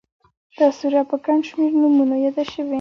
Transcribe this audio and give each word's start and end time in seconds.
دا 0.57 0.67
سوره 0.77 1.01
په 1.09 1.15
گڼ 1.25 1.37
شمېر 1.49 1.71
نومونو 1.81 2.15
ياده 2.25 2.43
شوې 2.51 2.69